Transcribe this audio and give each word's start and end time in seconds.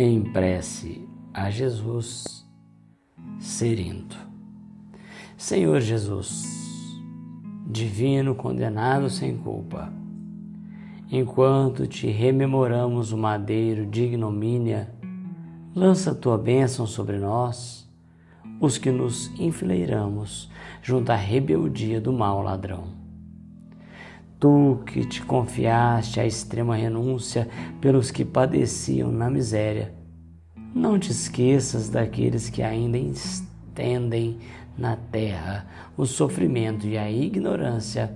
em 0.00 0.22
prece 0.22 1.04
a 1.34 1.50
Jesus, 1.50 2.46
Serinto. 3.40 4.16
Senhor 5.36 5.80
Jesus, 5.80 6.46
divino 7.66 8.32
condenado 8.36 9.10
sem 9.10 9.36
culpa, 9.36 9.92
enquanto 11.10 11.84
te 11.88 12.06
rememoramos 12.06 13.10
o 13.10 13.18
madeiro 13.18 13.84
de 13.86 14.04
ignomínia, 14.04 14.88
lança 15.74 16.14
tua 16.14 16.38
bênção 16.38 16.86
sobre 16.86 17.18
nós, 17.18 17.90
os 18.60 18.78
que 18.78 18.92
nos 18.92 19.28
enfileiramos 19.36 20.48
junto 20.80 21.10
à 21.10 21.16
rebeldia 21.16 22.00
do 22.00 22.12
mau 22.12 22.40
ladrão. 22.40 22.84
Tu 24.40 24.82
que 24.86 25.04
te 25.04 25.20
confiaste 25.22 26.20
à 26.20 26.26
extrema 26.26 26.76
renúncia 26.76 27.48
pelos 27.80 28.12
que 28.12 28.24
padeciam 28.24 29.10
na 29.10 29.28
miséria, 29.28 29.92
não 30.72 30.96
te 30.96 31.10
esqueças 31.10 31.88
daqueles 31.88 32.48
que 32.48 32.62
ainda 32.62 32.96
estendem 32.96 34.38
na 34.76 34.94
terra 34.94 35.66
o 35.96 36.06
sofrimento 36.06 36.86
e 36.86 36.96
a 36.96 37.10
ignorância, 37.10 38.14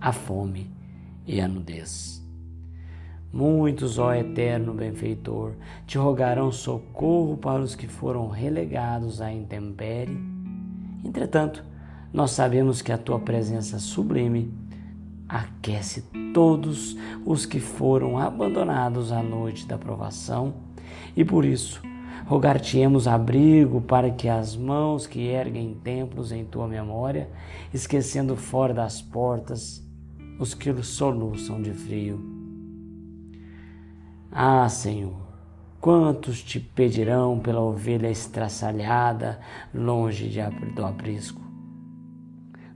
a 0.00 0.12
fome 0.12 0.70
e 1.26 1.42
a 1.42 1.46
nudez. 1.46 2.26
Muitos, 3.30 3.98
ó 3.98 4.14
eterno 4.14 4.72
benfeitor, 4.72 5.52
te 5.86 5.98
rogarão 5.98 6.50
socorro 6.50 7.36
para 7.36 7.60
os 7.60 7.74
que 7.74 7.86
foram 7.86 8.28
relegados 8.28 9.20
à 9.20 9.30
intempérie. 9.30 10.18
Entretanto, 11.04 11.62
nós 12.12 12.30
sabemos 12.30 12.80
que 12.80 12.92
a 12.92 12.98
tua 12.98 13.20
presença 13.20 13.78
sublime 13.78 14.52
aquece 15.30 16.02
todos 16.34 16.96
os 17.24 17.46
que 17.46 17.60
foram 17.60 18.18
abandonados 18.18 19.12
à 19.12 19.22
noite 19.22 19.66
da 19.66 19.78
provação, 19.78 20.54
e 21.16 21.24
por 21.24 21.44
isso 21.44 21.80
rogar-te-emos 22.26 23.06
abrigo 23.06 23.80
para 23.80 24.10
que 24.10 24.28
as 24.28 24.56
mãos 24.56 25.06
que 25.06 25.26
erguem 25.26 25.74
templos 25.82 26.32
em 26.32 26.44
tua 26.44 26.66
memória, 26.66 27.30
esquecendo 27.72 28.36
fora 28.36 28.74
das 28.74 29.00
portas 29.00 29.84
os 30.38 30.54
que 30.54 30.72
soluçam 30.82 31.60
de 31.60 31.72
frio. 31.72 32.20
Ah, 34.32 34.68
Senhor, 34.68 35.16
quantos 35.80 36.42
te 36.42 36.58
pedirão 36.58 37.38
pela 37.38 37.60
ovelha 37.60 38.08
estraçalhada, 38.08 39.40
longe 39.74 40.28
de, 40.28 40.40
do 40.74 40.84
aprisco? 40.84 41.49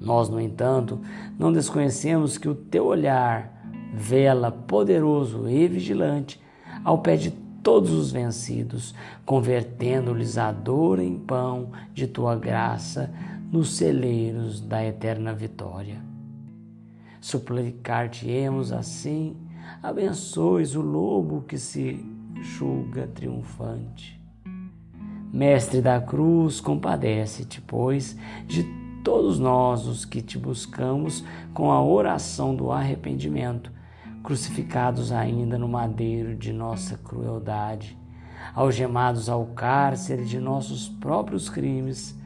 Nós, 0.00 0.30
no 0.30 0.40
entanto, 0.40 0.98
não 1.38 1.52
desconhecemos 1.52 2.38
que 2.38 2.48
o 2.48 2.54
teu 2.54 2.86
olhar 2.86 3.60
vela 3.94 4.50
poderoso 4.50 5.48
e 5.48 5.68
vigilante 5.68 6.40
ao 6.82 6.98
pé 6.98 7.16
de 7.16 7.30
todos 7.62 7.90
os 7.90 8.10
vencidos, 8.10 8.94
convertendo-lhes 9.26 10.38
a 10.38 10.50
dor 10.50 10.98
em 10.98 11.18
pão 11.18 11.72
de 11.92 12.06
tua 12.06 12.34
graça 12.34 13.12
nos 13.52 13.76
celeiros 13.76 14.60
da 14.60 14.82
eterna 14.82 15.34
vitória. 15.34 16.00
Suplicar-te-emos 17.20 18.72
assim, 18.72 19.36
abençoes 19.82 20.74
o 20.74 20.80
lobo 20.80 21.42
que 21.42 21.58
se 21.58 22.02
julga 22.40 23.06
triunfante. 23.06 24.18
Mestre 25.30 25.82
da 25.82 26.00
cruz, 26.00 26.60
compadece-te, 26.60 27.60
pois, 27.60 28.16
de 28.46 28.64
todos 29.02 29.38
nós 29.38 29.86
os 29.86 30.04
que 30.04 30.20
te 30.22 30.38
buscamos 30.38 31.24
com 31.54 31.70
a 31.70 31.82
oração 31.82 32.54
do 32.54 32.70
arrependimento, 32.70 33.72
crucificados 34.22 35.12
ainda 35.12 35.58
no 35.58 35.68
madeiro 35.68 36.36
de 36.36 36.52
nossa 36.52 36.96
crueldade, 36.98 37.96
algemados 38.54 39.28
ao 39.28 39.46
cárcere 39.46 40.24
de 40.24 40.38
nossos 40.38 40.88
próprios 40.88 41.48
crimes, 41.48 42.18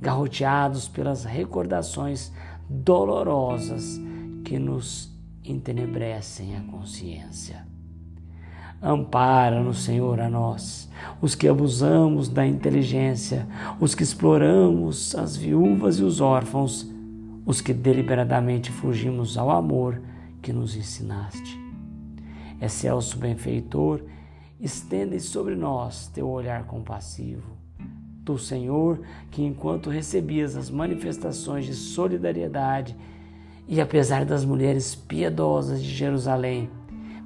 garroteados 0.00 0.88
pelas 0.88 1.24
recordações 1.24 2.32
dolorosas 2.68 4.00
que 4.44 4.58
nos 4.58 5.12
entenebrecem 5.44 6.56
a 6.56 6.62
consciência. 6.62 7.73
Ampara-nos, 8.86 9.82
Senhor, 9.82 10.20
a 10.20 10.28
nós, 10.28 10.90
os 11.18 11.34
que 11.34 11.48
abusamos 11.48 12.28
da 12.28 12.46
inteligência, 12.46 13.48
os 13.80 13.94
que 13.94 14.02
exploramos 14.02 15.14
as 15.14 15.34
viúvas 15.34 15.98
e 15.98 16.02
os 16.02 16.20
órfãos, 16.20 16.86
os 17.46 17.62
que 17.62 17.72
deliberadamente 17.72 18.70
fugimos 18.70 19.38
ao 19.38 19.50
amor 19.50 20.02
que 20.42 20.52
nos 20.52 20.76
ensinaste. 20.76 21.58
Excelso 22.60 23.16
benfeitor, 23.16 24.02
estende 24.60 25.18
sobre 25.18 25.54
nós 25.54 26.08
teu 26.08 26.28
olhar 26.28 26.66
compassivo. 26.66 27.56
Tu, 28.22 28.36
Senhor, 28.36 29.00
que 29.30 29.42
enquanto 29.42 29.88
recebias 29.88 30.58
as 30.58 30.68
manifestações 30.68 31.64
de 31.64 31.72
solidariedade 31.72 32.94
e 33.66 33.80
apesar 33.80 34.26
das 34.26 34.44
mulheres 34.44 34.94
piedosas 34.94 35.82
de 35.82 35.88
Jerusalém, 35.88 36.68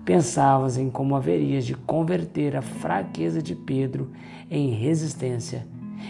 pensavas 0.08 0.78
em 0.78 0.88
como 0.88 1.14
haverias 1.14 1.66
de 1.66 1.74
converter 1.74 2.56
a 2.56 2.62
fraqueza 2.62 3.42
de 3.42 3.54
Pedro 3.54 4.10
em 4.50 4.70
resistência 4.70 5.66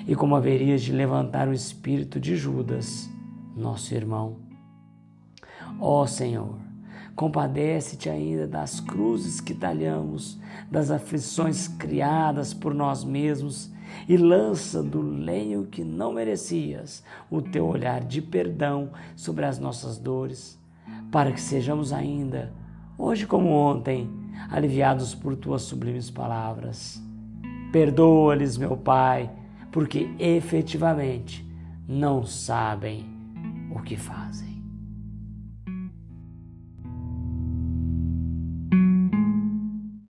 e 0.06 0.14
como 0.14 0.36
haverias 0.36 0.82
de 0.82 0.92
levantar 0.92 1.48
o 1.48 1.52
espírito 1.52 2.20
de 2.20 2.36
Judas, 2.36 3.10
nosso 3.56 3.92
irmão. 3.92 4.36
Ó 5.80 6.06
Senhor, 6.06 6.54
compadece-te 7.16 8.08
ainda 8.08 8.46
das 8.46 8.78
cruzes 8.78 9.40
que 9.40 9.52
talhamos, 9.52 10.38
das 10.70 10.92
aflições 10.92 11.66
criadas 11.66 12.54
por 12.54 12.72
nós 12.72 13.02
mesmos 13.02 13.68
e 14.08 14.16
lança 14.16 14.80
do 14.80 15.02
lenho 15.02 15.66
que 15.66 15.82
não 15.82 16.12
merecias 16.12 17.02
o 17.28 17.42
teu 17.42 17.66
olhar 17.66 18.04
de 18.04 18.22
perdão 18.22 18.90
sobre 19.16 19.44
as 19.44 19.58
nossas 19.58 19.98
dores, 19.98 20.56
para 21.10 21.32
que 21.32 21.40
sejamos 21.40 21.92
ainda 21.92 22.52
hoje 22.98 23.26
como 23.26 23.50
ontem, 23.50 24.10
aliviados 24.50 25.14
por 25.14 25.36
tuas 25.36 25.62
sublimes 25.62 26.10
palavras. 26.10 27.00
Perdoa-lhes, 27.72 28.58
meu 28.58 28.76
Pai, 28.76 29.30
porque 29.70 30.10
efetivamente 30.18 31.48
não 31.86 32.24
sabem 32.26 33.06
o 33.70 33.80
que 33.80 33.96
fazem. 33.96 34.57